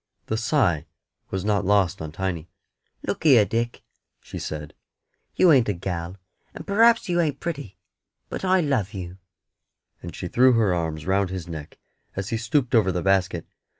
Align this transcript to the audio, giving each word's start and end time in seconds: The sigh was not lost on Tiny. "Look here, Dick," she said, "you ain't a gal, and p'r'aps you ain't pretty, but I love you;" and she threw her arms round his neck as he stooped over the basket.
The 0.25 0.35
sigh 0.35 0.87
was 1.29 1.45
not 1.45 1.63
lost 1.63 2.01
on 2.01 2.11
Tiny. 2.11 2.49
"Look 3.05 3.23
here, 3.23 3.45
Dick," 3.45 3.83
she 4.19 4.39
said, 4.39 4.73
"you 5.35 5.51
ain't 5.51 5.69
a 5.69 5.73
gal, 5.73 6.17
and 6.55 6.65
p'r'aps 6.65 7.07
you 7.07 7.21
ain't 7.21 7.39
pretty, 7.39 7.77
but 8.27 8.43
I 8.43 8.61
love 8.61 8.95
you;" 8.95 9.19
and 10.01 10.15
she 10.15 10.27
threw 10.27 10.53
her 10.53 10.73
arms 10.73 11.05
round 11.05 11.29
his 11.29 11.47
neck 11.47 11.77
as 12.15 12.29
he 12.29 12.37
stooped 12.37 12.73
over 12.73 12.91
the 12.91 13.03
basket. 13.03 13.45